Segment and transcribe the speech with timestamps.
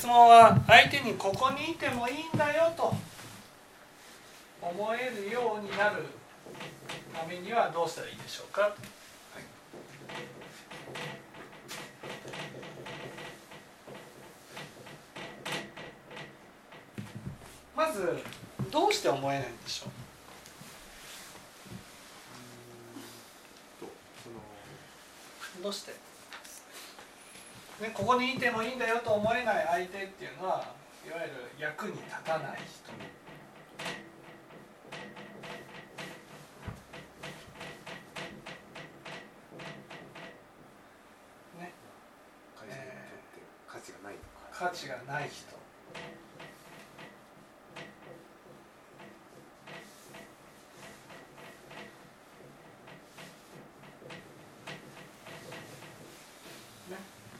[0.00, 2.94] 質問は相手にここにいてもいいんだよと
[4.62, 6.06] 思えるようになる
[7.14, 8.74] ためにはどうしたらいいでしょうか、
[17.76, 18.20] まず
[18.70, 19.90] どうして思えないんでしょ
[25.60, 25.62] う？
[25.62, 26.09] どうして？
[27.80, 30.74] ね、ここにいてもいいんだよと思えない相手っていうのは
[31.06, 32.92] いわゆる役に立たない人。
[41.58, 41.72] ね。
[44.60, 45.46] 価値がない人
[56.90, 56.96] ね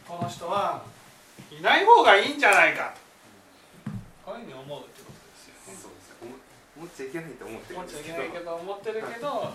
[0.09, 0.83] この人は
[1.52, 2.94] いない方がいいんじゃないか
[4.25, 6.33] こういうふうに思うってことですよねそうですね思
[6.80, 9.53] 思っちゃいけないと思ってる思っちゃいんですけどけないけど思ってるけど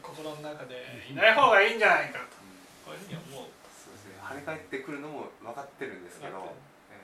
[0.00, 2.40] 心の中でいない方がいいんじゃないかと
[2.88, 6.56] こういうふうに思う、そうですね跳ね返ってくるのも分かってるんですけど、分かって
[6.94, 7.02] え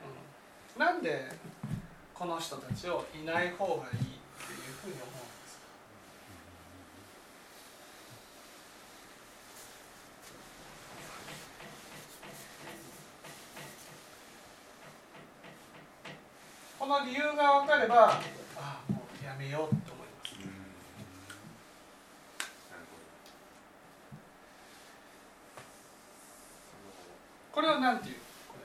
[0.79, 1.27] うんなんで
[2.15, 3.99] この人たちをいない方がいいっていう
[4.83, 5.55] ふうに思うんです。
[5.55, 5.61] か
[16.81, 18.21] この理由が分かればあ
[18.59, 20.31] あもうやめようって思います。
[27.53, 28.15] これは何ていう
[28.49, 28.65] これ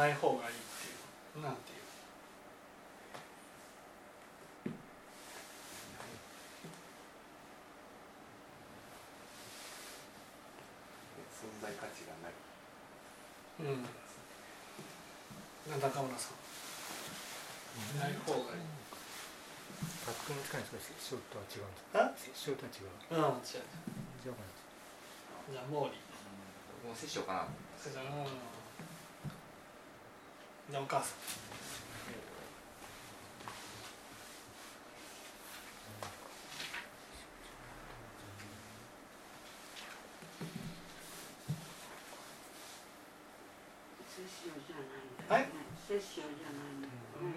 [0.00, 0.96] ない方がいいってい
[1.36, 1.44] う。
[1.44, 1.84] なんていう？
[11.36, 12.32] 存在価値がない。
[13.60, 13.84] うん。
[15.80, 16.40] 中村さん？
[17.96, 18.64] いない方がいい。
[20.00, 22.08] 学校の近い少し師匠とは違うんあ？
[22.16, 23.68] です師匠とは違ううん違う。
[24.24, 24.32] じゃ
[25.60, 26.00] あ毛利。
[26.80, 27.52] もう摂取かな
[30.70, 31.40] じゃあお母さん。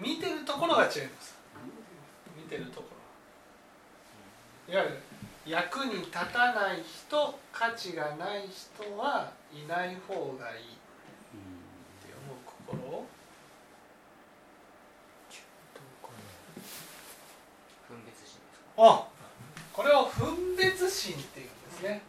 [0.00, 1.34] 見てるところが違います。
[2.36, 2.86] 見てるとこ
[4.68, 4.74] ろ。
[4.74, 4.98] いわゆる
[5.44, 10.76] 役に立たない人価値がない人はいない方がいいっ
[12.00, 13.06] て思う心を
[17.94, 19.06] 分別心ですかあ
[19.72, 22.02] これを分別心っていうんですね。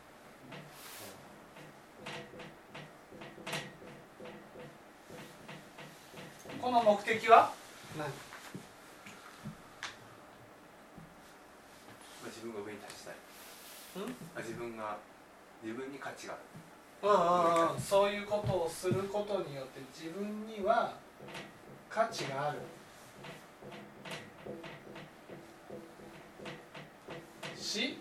[6.61, 7.53] この目的は？
[7.97, 8.07] 何？
[8.07, 8.13] ま
[12.23, 13.15] あ自分が上に立ちたい。
[14.43, 14.97] 自分が
[15.63, 17.79] 自分に価値がある。
[17.79, 20.95] そういうことをすることによって自分には
[21.87, 22.59] 価値がある
[27.65, 27.97] し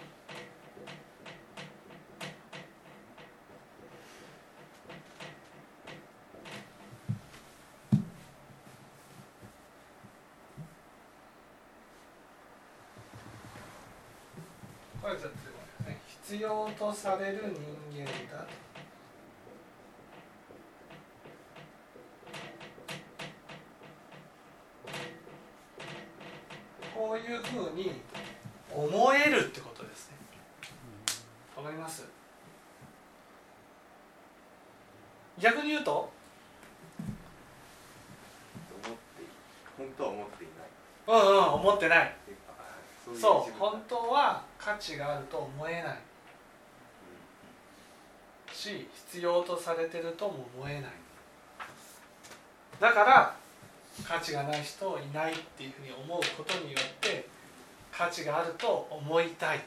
[16.23, 17.55] 必要とされる
[17.93, 18.47] 人間だ。
[26.85, 27.93] とこういうふうに
[28.75, 30.17] 思えるってことですね
[31.57, 32.05] わかります
[35.39, 36.11] 逆に言うと思
[38.81, 38.89] って
[39.23, 39.27] い
[39.79, 40.69] 本当は思っていない
[41.07, 42.17] うんうん思ってない。
[43.21, 45.99] そう本当は価値があると思えない。
[48.53, 50.91] し必要とされてるとも思えない。
[52.81, 53.35] だから
[54.07, 57.29] 価値がない人いないっていうふうに思うことによって
[57.93, 59.61] 価値があると思いたい。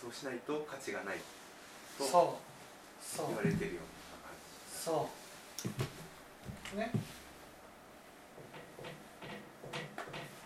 [0.00, 1.16] そうしないと価値がない
[1.96, 2.51] そう
[3.16, 3.84] 言われてるよう。
[4.12, 4.32] な感
[4.70, 5.10] じそ
[6.74, 6.78] う。
[6.78, 6.90] ね。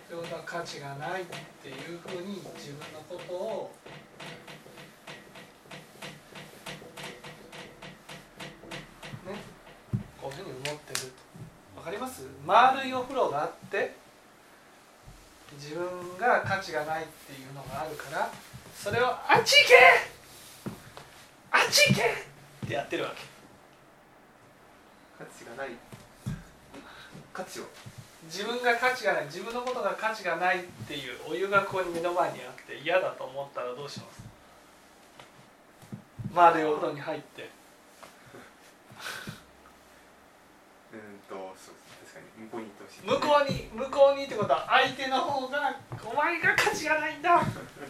[0.08, 1.24] ということは価値がないっ
[1.62, 3.70] ていうふうに自分のことを
[11.86, 12.24] かります？
[12.44, 13.94] 丸いお風呂があって
[15.56, 18.28] 自分が価値がないっていうのがあるから
[18.76, 19.74] それを「あっち行け！
[21.52, 22.02] あっち行け!」
[22.66, 23.22] ってやってるわけ。
[25.16, 25.68] 価値がない。
[27.32, 27.64] 価値を。
[28.24, 29.24] 自分が価値がない。
[29.26, 34.22] 自分のことが価値がないっていうお湯がここに目の前にあって嫌だと思ったらどうします？
[36.34, 37.48] 丸いお風呂に入って。
[40.92, 42.14] うーんとそうです。
[42.14, 42.44] 確かに。
[42.46, 43.06] 向こうに行ってほしい。
[43.06, 47.40] 向こうに向こうにってことは相手の方が「お前が価値がないんだ。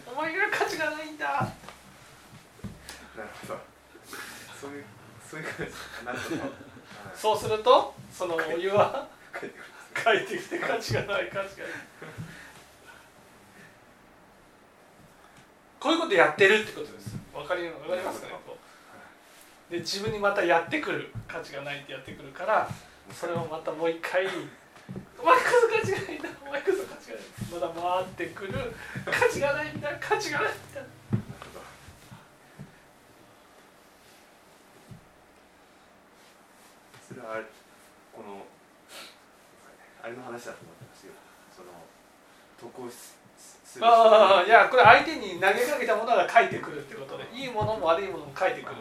[0.05, 1.25] お前が価値がないんだ」
[3.17, 3.76] なるほど
[4.59, 4.85] そういう
[5.29, 6.51] そういう感じなるほどはい
[7.15, 9.07] そうするとそのお湯は
[9.93, 11.73] 帰ってきて価値がない価値がない。
[15.79, 17.15] こういうことやってるってことです。
[17.33, 18.57] わかりわかりますかねこ
[19.69, 19.71] う。
[19.71, 22.69] で自分にまたやってくる価値がないってやってくるから
[23.13, 24.25] それをまたもう一回
[25.19, 28.53] 「お前こそ価値がないんだお前こそ価値がない」また回ってくる
[29.05, 30.87] 「価値がないんだ価値がないんだ」なる
[31.39, 31.61] ほど
[37.07, 37.43] それはあれ
[38.15, 38.45] この
[40.01, 41.13] あれの話だと思ってますよ。
[41.51, 41.69] その
[42.57, 42.95] 得をし
[43.37, 48.75] するああいやこれ相手に投げかけたものが返ってくるってことでいいものも悪いものも返ってくる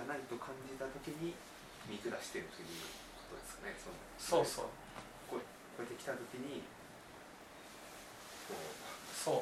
[0.00, 1.34] がないと感じた時に
[1.88, 2.78] 見下してるという
[3.28, 3.74] ことですかね。
[4.18, 4.64] そうそう
[5.80, 6.62] こうこうやって来た時に
[8.48, 8.56] こう。
[9.14, 9.34] そう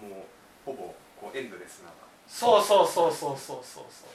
[0.00, 0.24] そのもう
[0.64, 1.90] ほぼこうエンドレスな
[2.28, 4.08] そうそうそうそうそうそうそう。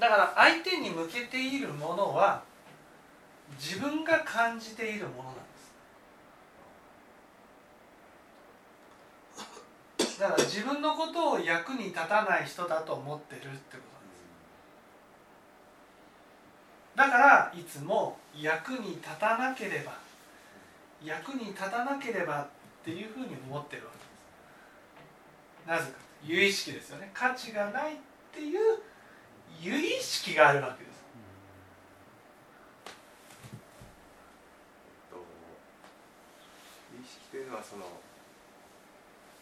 [0.00, 2.42] だから相手に向けているものは
[3.58, 5.40] 自分が感じているものなんで
[10.04, 14.26] すだから自分のことを役に立たない人だと思ってるってことなんです。
[16.96, 19.92] だからいつも役に立たなければ
[21.04, 22.46] 役に立たなければっ
[22.84, 23.90] ていうふうに思ってるわ
[25.66, 25.78] けです。
[25.86, 27.12] なぜか有意識ですよね。
[27.14, 27.96] 価値がないっ
[28.32, 28.80] ていう
[29.60, 30.98] 有意識があるわけです。
[35.08, 35.16] と
[37.00, 37.84] 意識というのはその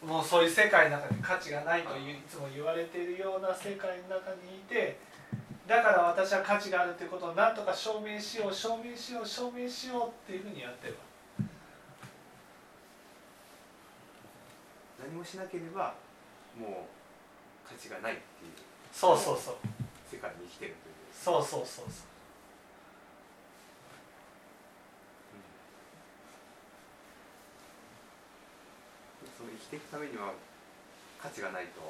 [0.05, 4.99] もうそういう世界の中に価値がないといういつも言われているような世界の中にいて
[5.67, 10.93] だから私は価値があるということを何とか証明しよう証明しよう証明しようっていうふうにやってる。
[10.93, 10.99] わ
[15.03, 15.93] 何もしなければ
[16.57, 18.51] もう価値がないっていう。
[18.93, 19.55] そうそうそう。
[20.09, 20.95] 世界に生きてるという。
[21.11, 22.07] そうそうそうそう
[29.37, 30.33] その生きていくためには
[31.21, 31.81] 価値がないと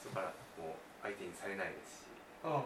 [0.00, 2.10] 人からもう相手にされないですし
[2.44, 2.50] うん。
[2.50, 2.64] その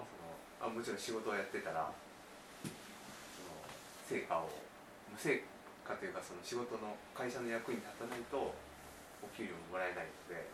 [0.60, 3.58] あもちろん仕事をやってたらその
[4.06, 4.48] 成果を
[5.10, 5.42] 無成
[5.84, 8.54] 果というかその仕事の会社の役に立たないと
[9.22, 10.46] お給料ももらえないので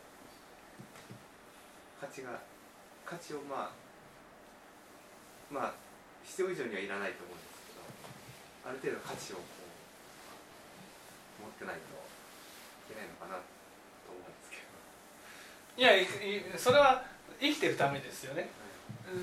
[2.00, 2.40] 価値が
[3.04, 3.90] 価値をまあ
[5.50, 5.74] まあ
[6.24, 7.82] 必要以上にはいらないと思うんですけど
[8.70, 9.42] ある程度価値を
[11.40, 11.80] 持ってないと
[12.92, 14.68] いけないのかなと思うんですけど。
[15.80, 16.06] いやいい
[16.56, 17.02] それは
[17.40, 18.50] 生きてるためですよね。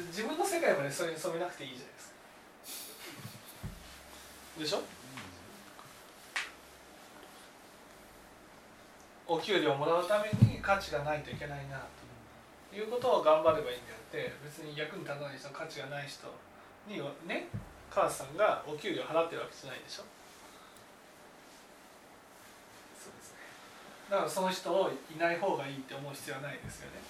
[0.09, 2.15] 自分の世界までそれに染めなくていいじゃないですか。
[4.59, 4.81] でしょ？
[9.27, 11.83] お給料をもらうために価値がないといけないな
[12.71, 16.27] ということを頑張ればいいんであって別に役に立たない人価値がない人
[16.87, 17.49] にはね
[17.91, 20.07] 母さんがお給料払ってるわけじゃないでしょ
[22.95, 23.39] そうですね
[24.09, 27.01] だからその人をいない方がいいって思う必要はないですよね。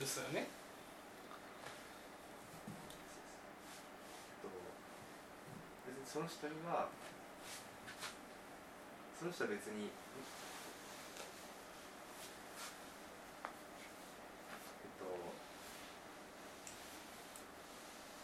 [0.00, 0.48] ですよね。
[4.42, 4.48] と
[5.86, 6.88] 別にその人には
[9.18, 9.90] その人は別にえっ
[14.98, 15.06] と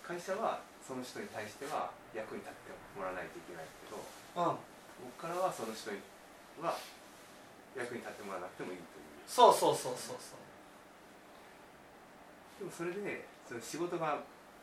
[0.02, 4.56] 会社はその人に対しては役に立ってもらわないといけないけどうん。
[5.16, 5.98] 僕からはその人に
[6.60, 6.76] は
[7.76, 9.12] 役に立ってもらわなくてもいいという。
[9.26, 10.38] そうそうそうそうそう。
[12.60, 14.22] でもそれでその仕事が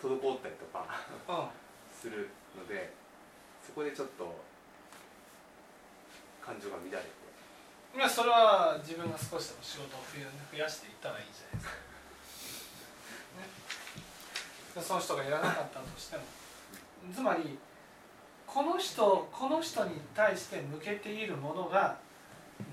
[0.00, 0.86] 滞ったりとか
[1.28, 1.64] うん。
[1.94, 2.92] するので
[3.64, 4.34] そこでちょっと
[6.44, 7.24] 感情が乱れて。
[7.96, 10.00] まあそれは自分が少しでも仕事を
[10.52, 11.68] 増やしていったらいいじゃないです
[14.74, 16.24] か、 ね、その人がやらなかったとしても。
[17.14, 17.56] つまり
[18.54, 21.96] この人この人に対して向けているものが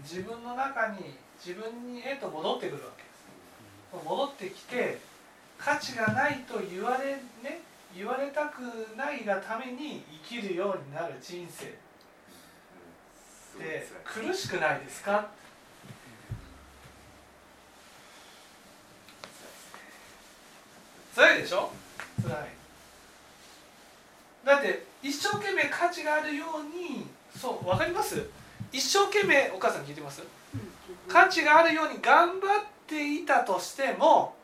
[0.03, 4.05] 自分の中に自分にへと戻ってくるわけです。
[4.05, 4.99] 戻ってきて
[5.57, 7.61] 価値がないと言われね
[7.95, 8.61] 言われたく
[8.95, 11.65] ないがために生きるようになる人生。
[11.65, 11.69] っ
[13.59, 15.29] て苦しくないですか？
[21.15, 21.71] 辛いでしょ？
[22.21, 22.49] 辛い。
[24.45, 28.29] だって一生懸命価値があるようにそう分かります？
[28.71, 30.21] 一生懸命お母さん聞いてます？
[31.07, 34.35] 価値があるように頑張っていたとしても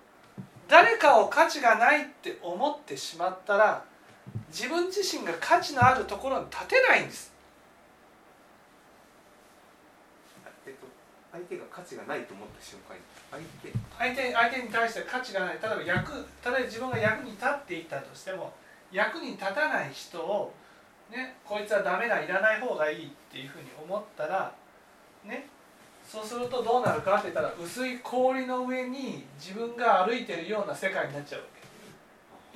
[0.67, 3.83] 誰かを価値がないって思ってしまったら
[4.49, 7.31] 自分自身が価値のあるところに立てないんです。
[10.65, 10.87] えっと
[11.31, 13.71] 相手が価値がないと思った瞬間に相手。
[13.97, 15.59] 相手相手に対して価値がない。
[15.61, 18.53] 例えば役例えば自分が役に立っていたとしても
[18.91, 20.53] 役に立たない人を
[21.11, 24.53] ねこいつはダメだいらない方がいいっていうふうに思ったら
[25.25, 25.47] ね
[26.07, 31.57] そうするとどうなるかって言ったら薄い氷の上に自分が歩いてるような世界になっちゃうわけ。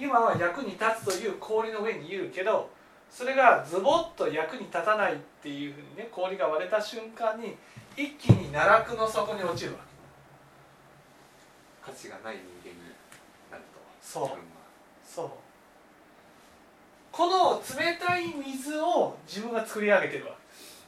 [0.03, 2.69] 今は役に立つという氷の上にいるけど
[3.09, 7.57] それがズボッと役に立たないっていうふうにね氷が割れた瞬間に
[7.97, 9.91] 一気に奈落の底に落ちるわけ。
[11.91, 12.79] 価値がない人間に
[13.51, 14.29] なるとそう。
[15.05, 15.29] そう
[17.12, 20.41] この冷たい水を自分が作り上げてるわけ。
[20.41, 20.82] です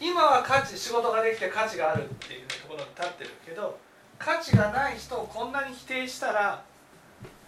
[0.00, 3.78] 今は価値仕事ができて価値があるっていうところに立ってるけど
[4.18, 6.62] 価値がない人をこんなに否定したら、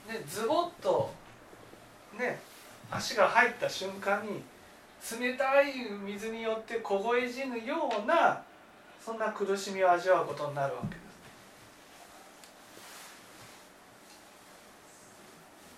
[0.08, 1.12] ね、ズボッと
[2.18, 2.40] ね
[2.90, 4.42] 足が入った瞬間に
[5.20, 5.72] 冷たい
[6.04, 8.42] 水によって凍え死ぬような
[9.04, 10.94] そんな苦しみを味わうことになるわけで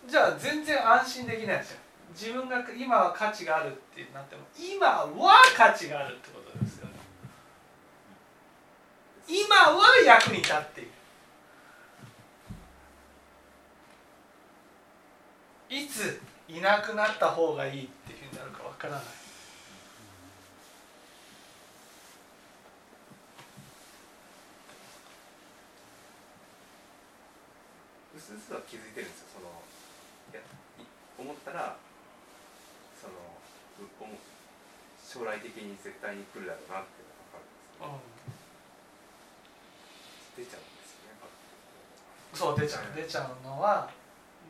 [0.08, 0.10] す。
[0.10, 1.78] じゃあ全然安心できないですよ。
[2.12, 5.06] 自分が今は価値があるってなっても今は
[5.56, 6.92] 価値があるってことですよね。
[9.28, 10.90] 今は役に立っている。
[15.70, 19.02] いついなくなった方がいいっていうふうになるかわからない。
[28.16, 29.26] うすうすは気づいてるんですよ。
[29.34, 29.48] その
[30.32, 30.40] いや
[31.18, 31.76] 思ったら
[33.00, 33.14] その
[35.02, 38.48] 将来的に絶対に来るだろうなっていうのが分かるんです
[40.36, 41.20] けど、出ちゃうんですよね
[42.32, 43.90] そう出ちゃう出ちゃうのは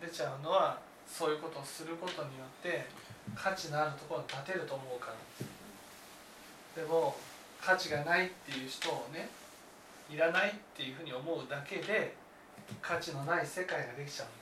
[0.01, 2.87] 出ちゃうのはそういうことをすることによって
[3.35, 5.15] 価値のあるところに立てると思うから。
[6.83, 7.17] でも
[7.61, 9.29] 価値がないっていう人をね
[10.11, 12.15] いらないっていうふうに思うだけで
[12.81, 14.37] 価値のない世界ができちゃうんで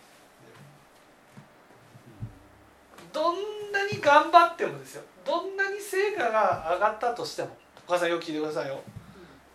[3.09, 3.13] す。
[3.13, 3.37] どん
[3.73, 5.03] なに頑張ってもですよ。
[5.25, 7.57] どんなに成果が上がったとしても
[7.89, 8.81] お母さんよく聞いてくださいよ。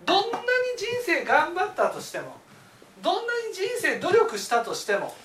[0.05, 0.43] どんなに
[0.77, 2.35] 人生頑張ったとしても
[3.01, 5.15] どんなに人生努力したとしても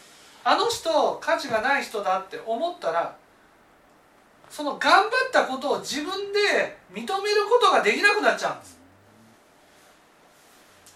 [0.43, 3.17] あの人価値がない人だって思ったら
[4.49, 7.07] その頑張ったことを自分で認める
[7.49, 8.81] ことができなくなっちゃうんです。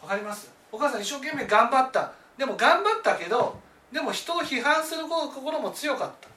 [0.03, 0.51] わかります？
[0.73, 2.13] お母さん一生懸命頑張った。
[2.37, 3.57] でも頑張ったけど
[3.93, 6.29] でも人を批判する心も強かった。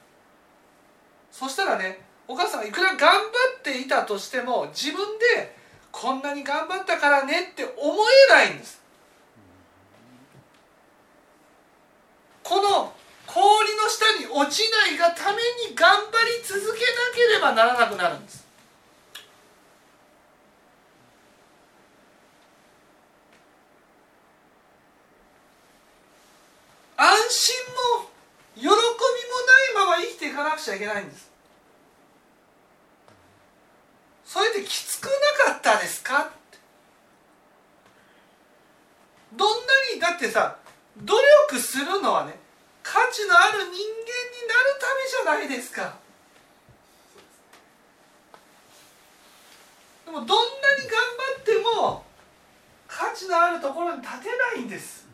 [1.32, 3.16] そしたらねお母さんがいくら頑張
[3.58, 5.56] っていたとしても自分で
[5.90, 7.94] こんなに頑張ったからねって思
[8.30, 8.80] えないんです。
[12.44, 12.92] この
[13.28, 18.48] 氷の下に落ちないがために頑張り続けなければならなくなるんです。
[26.96, 27.54] 安心
[28.00, 28.08] も
[28.56, 28.84] 喜びもない
[29.74, 31.30] まま生きていかなくちゃいけないんです。
[34.24, 36.30] それできつくなかったですか？
[39.36, 40.56] どんなにだってさ
[40.96, 41.14] 努
[41.50, 42.34] 力するのはね
[42.82, 43.84] 価値のある人間になる
[44.80, 45.94] ためじゃないですか。
[50.04, 52.04] でもどんなに頑張っても
[52.88, 55.06] 価値のあるところに立てないんです。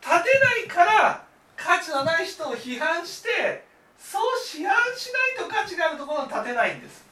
[0.00, 1.24] 立てないから
[1.56, 3.64] 価値のない人を批判して
[3.98, 7.04] そう批判しないと価値があるところに立てないんです。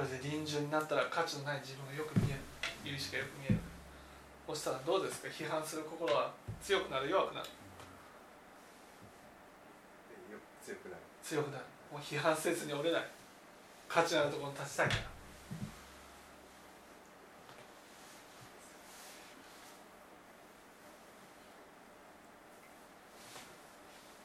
[0.00, 2.40] れで臨終になったら価値のない自分がよく見える。
[2.84, 3.58] 有意識がよく見える。
[4.46, 5.28] そしたらどうですか？
[5.28, 7.46] 批判する心は強くなる弱くなる。
[7.46, 7.52] よ
[10.64, 11.02] 強くなる。
[11.22, 11.64] 強くなる。
[11.92, 13.08] もう批判せずに折れない。
[13.88, 15.00] 価値のあるところに立ちたいから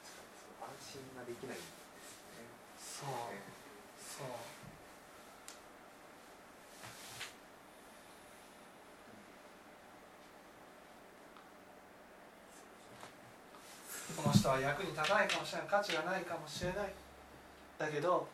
[0.05, 0.13] そ
[0.53, 1.63] う安心ができないんで
[2.77, 3.41] すそうね
[3.97, 4.27] そう
[14.15, 16.93] この人は役に立たないかもしれない価値がないかもしれない。
[17.77, 18.27] だけど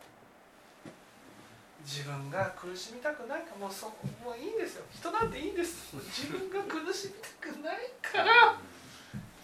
[1.84, 3.86] 自分が苦しみたくないかもうそ
[4.22, 4.84] もういいんですよ。
[4.94, 5.96] 人なんていいんです。
[5.96, 8.56] 自分が苦しみたくないから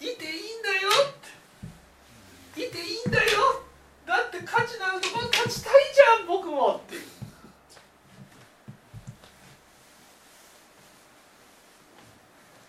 [0.01, 0.89] いていいんだよ
[2.55, 2.63] って。
[2.63, 3.63] いていいんだよ。
[4.07, 7.03] だって価値のあるところに立ちたいじゃん僕もっていう。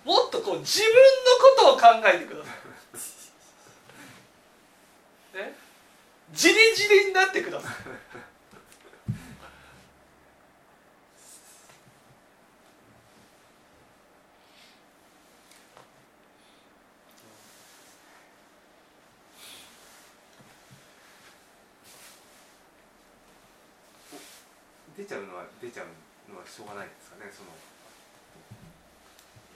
[0.05, 0.89] もっとこう自分
[1.67, 2.49] のことを考えてくださ
[5.35, 5.53] いね
[6.39, 7.71] じりじりになってください。
[24.95, 25.87] 出ちゃうのは出ちゃう
[26.31, 27.49] のはしょうがないですかねその。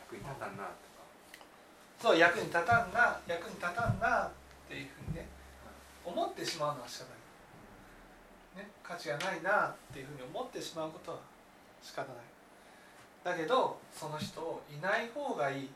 [0.01, 0.75] 役に立たんなとか。
[2.01, 4.31] そう役に立たんな役に立たんなっ
[4.67, 5.32] ていうふうにね
[6.05, 7.05] 思ってしまうのは仕方
[8.55, 11.19] ない、ね、価値がないなっていうふうに思ってしまうことは
[11.81, 12.15] 仕方ない。
[13.23, 15.69] だけどその人をいない方がいい。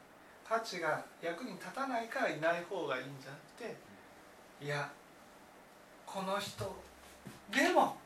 [0.47, 3.75] 価値が役に立たないからいない方がいいんじゃなくて
[4.63, 4.89] いや
[6.05, 6.73] この人
[7.51, 7.97] でも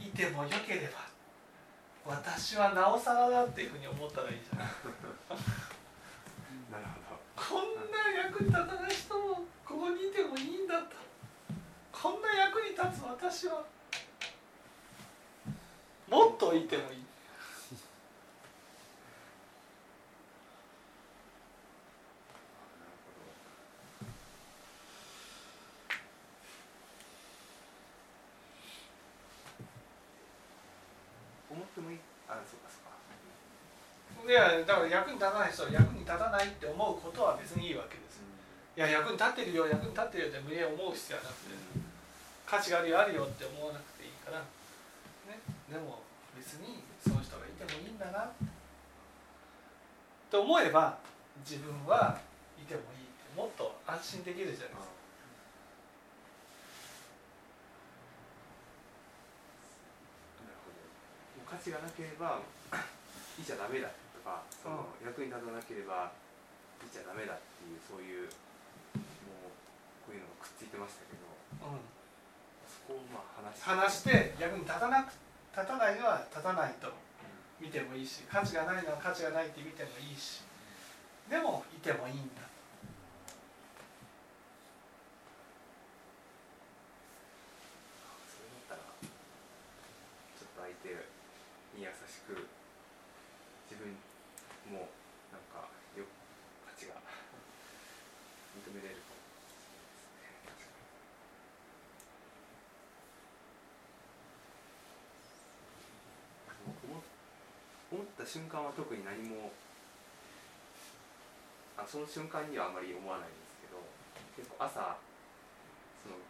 [0.00, 1.06] いてもよければ
[2.06, 4.68] 私はなおさらだっていうふうに思ったらいいじゃない。
[6.72, 7.20] なるほど。
[7.36, 10.96] こんな役に立たない人もここにいてもいいんだと
[11.92, 13.62] こんな役に立つ私は
[16.08, 17.04] もっといてもいい。
[31.50, 31.98] 思ってもいい？
[32.28, 34.30] あそうかそうか。
[34.30, 38.20] いやだから役に立たない人は役に立たないって思うことは別にいいわけです。
[38.76, 41.56] いや役に立ってるよ役に立ってるよって無理やり思う必要はなくて。
[42.48, 44.44] 価値があるよあるよって思わなくていいから、ね、
[45.68, 46.00] でも
[46.38, 48.30] 別にその人がいてもいいんだなっ
[50.30, 50.98] て思えば
[51.42, 52.14] 自分は
[52.54, 54.98] いてもいいってもっと安心できるじゃないですか。
[61.48, 66.12] 価値がなければいちゃダメだとかその役に立たなければ
[66.84, 68.28] いちゃダメだっていうそういう
[68.94, 71.24] もうこういうのがくっついてましたけど
[71.72, 71.80] うん。
[72.68, 75.16] そこをまあ話話して役に立たなく
[75.58, 76.86] 立たないのは立たないと。
[77.60, 80.46] 見てもいいし価値がないのは価値がないって見てもいいし。
[81.28, 82.48] でもいてもいいんだ
[88.24, 90.88] それだったらちょっと相手
[91.76, 92.48] に優しく
[93.68, 93.92] 自分
[94.72, 94.88] も
[95.28, 95.68] なんか
[96.00, 96.08] よ
[96.64, 96.96] 価値が
[98.56, 99.20] 認めれるかも
[99.52, 100.64] しれないですね確
[106.48, 107.04] かに思
[107.92, 109.48] 思った瞬間は特に何も
[111.80, 113.80] あその瞬間にはあまり思わないんですけど
[114.36, 115.00] 結構朝
[116.04, 116.20] その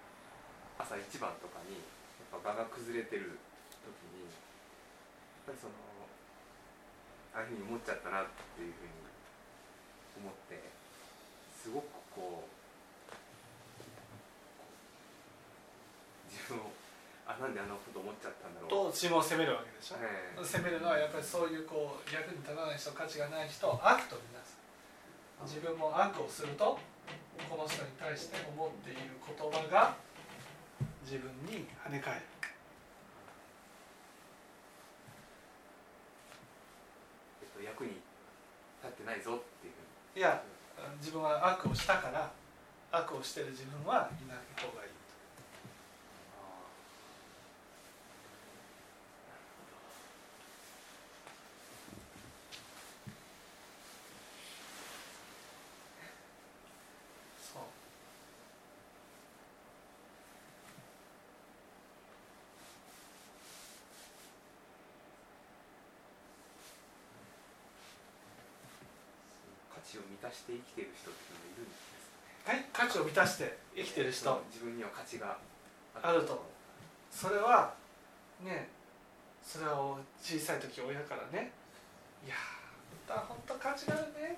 [0.79, 1.83] 朝一番とかに
[2.23, 3.43] やっぱ場が崩れてる
[3.83, 5.75] 時にやっぱりその
[7.35, 8.95] ああいうふうに思っちゃったなっていうふうに
[10.23, 10.71] 思って
[11.51, 12.55] すごくこう
[16.31, 16.71] 自分を
[17.27, 18.91] あなんであんなこと思っちゃったんだろう。
[18.91, 20.45] と自分を責めるわけでしょ、ええ。
[20.45, 24.59] 責めるのはやっぱりそういうこう役に立たない人価値がない人を悪と見なす。
[25.47, 26.79] 自分も悪をすると
[27.49, 29.95] この人に対して思っている言葉が
[31.07, 32.21] 自分に跳ね返る。
[37.43, 38.03] えっと、役に
[38.83, 40.43] 立ってないぞっていういや
[40.99, 42.31] 自分は悪をしたから
[42.91, 44.91] 悪をしてる自分はいない方がいい
[57.41, 57.63] そう
[69.89, 72.13] 値を満たして生きている人っていうのがいるんです
[72.45, 74.43] はい価値を満たして生きてる人。
[74.53, 75.37] 自分には価値が
[76.03, 76.45] あると。
[77.11, 77.75] それは
[78.41, 78.69] ね
[79.43, 81.51] それは小さい時親からね
[82.25, 84.37] 「いやーあ本当価値があるね」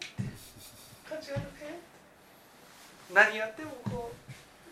[1.09, 1.81] 価値あるね
[3.13, 4.13] 何やってもこ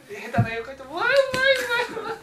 [0.08, 2.22] う下手な絵を描いても「わあうまいうまいうま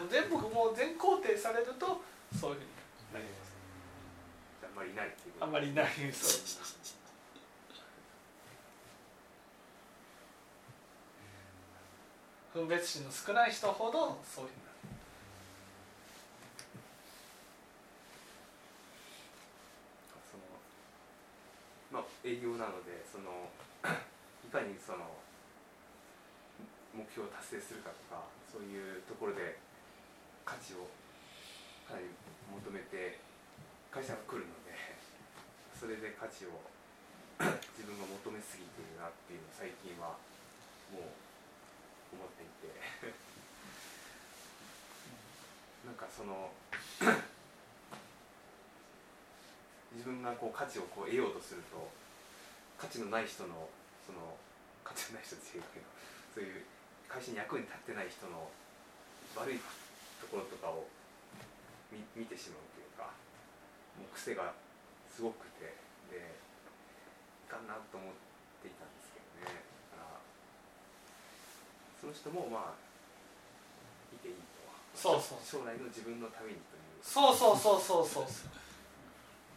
[0.00, 2.02] もう全部もう全肯定されると
[2.38, 2.68] そういうふうに
[3.12, 3.43] なります。
[3.43, 3.43] あ
[4.74, 6.26] んまりいないっていうあんまりいないそ
[12.60, 14.50] う分別心の少ない人ほどそういう
[20.30, 20.42] その
[21.90, 23.50] まあ営業なのでその
[24.46, 25.18] いかにその
[26.94, 29.58] 目標を達成するかとかそういうところで
[30.44, 30.86] 価値を
[31.88, 32.06] かなり
[32.54, 33.18] 求めて
[33.90, 34.63] 会社が来るので
[35.84, 36.64] それで価値を
[37.76, 40.16] 自分が求めすぎてるなっていうのを最近は
[40.88, 41.12] もう
[42.16, 42.72] 思っていて。
[45.84, 46.50] なんかその
[49.92, 51.90] 自分がこう価値をこう得ようとすると
[52.78, 53.68] 価値のない人の
[54.06, 54.38] その
[54.82, 55.68] 価値のない人っていうか
[56.34, 56.64] そういう
[57.06, 58.50] 会社に役に立ってない人の
[59.36, 59.64] 悪いと
[60.28, 60.88] ころとかを
[61.92, 63.12] 見見てしまうというか
[63.98, 64.54] もう癖が
[65.14, 65.78] すごくて
[66.10, 66.34] で
[67.46, 68.14] いかんなと思っ
[68.62, 69.62] ていたんですけどね。
[69.94, 70.18] だから
[72.00, 72.82] その人もまあ
[74.12, 74.42] いていいと
[74.98, 76.98] そうそう将来の自分のためにという。
[77.02, 78.24] そうそうそうそうそう。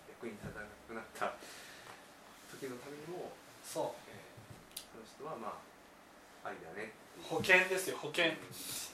[0.09, 1.33] 役に立たなくなった
[2.53, 3.31] 時のためにも、
[3.63, 4.01] そう。
[4.09, 4.27] えー
[4.93, 5.57] その人はま
[6.43, 6.91] あありだね
[7.23, 8.31] 保険ですよ保険。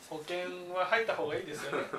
[0.10, 0.38] 保険
[0.73, 1.78] は入った方がいいですよね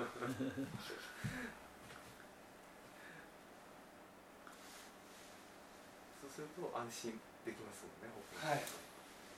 [6.20, 7.12] そうすると安心
[7.46, 8.10] できますもんね
[8.42, 8.62] はい。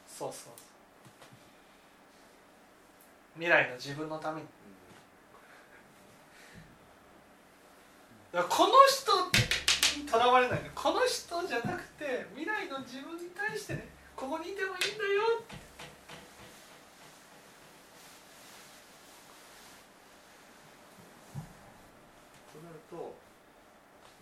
[0.09, 0.77] そうそうそう。
[3.35, 4.47] 未来の自分のために。
[4.47, 4.49] う
[8.33, 10.63] だからこの人にとらわれない。
[10.63, 15.45] のこの人じゃなくて未来の自分に対してねここにいてもいいんだよ
[22.53, 23.15] そうなると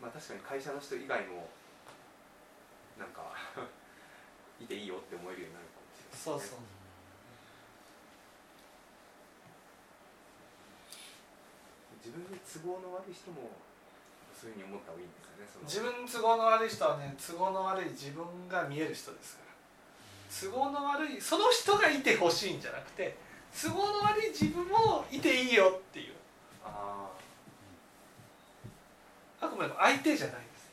[0.03, 1.49] まあ確かに会社の人以外も
[2.99, 3.35] なんか
[4.65, 6.17] いていいよって思えるようになるかもしれない。
[6.17, 6.65] ねそうそう。
[12.01, 13.57] 自分に都合の悪い人も
[14.33, 15.65] そういうふうに思った方がいいんですよねその。
[15.65, 19.53] 自分に都合の悪い人はね都合の悪い自分が見える人ですから。
[20.29, 23.17] 都合の悪いその人がいてほしいんじゃなくて
[23.55, 26.15] 都合の悪い自分もいていいよっていう。
[26.65, 27.09] あ
[29.41, 30.73] あくまでも相手じゃないです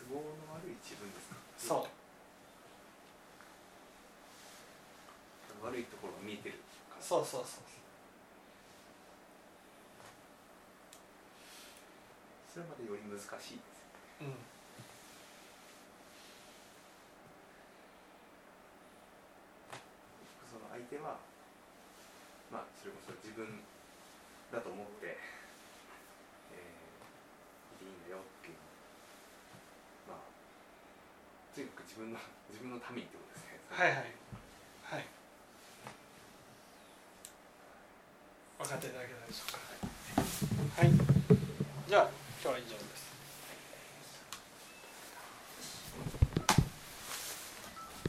[0.00, 2.00] あ都合の悪い自分ですかそう
[5.70, 6.58] 悪いところが見えてる
[6.98, 7.64] そうそうそう
[12.50, 13.78] それまでより難しいです
[14.18, 14.34] よう。
[14.34, 14.34] ん
[20.50, 21.14] その相手は
[22.50, 23.62] まあそれこそ自分
[24.50, 25.14] だと思って、
[26.50, 28.58] えー、いていいんだよっていう。
[30.10, 30.26] まあ
[31.54, 32.18] とにかく自分の
[32.50, 33.62] 自分のためにってことですね。
[33.70, 34.19] はいはいはい
[38.70, 40.80] 分かっていただけないでしょうか。
[40.80, 40.90] はい。
[41.88, 42.08] じゃあ
[42.40, 43.09] 今日は以上です。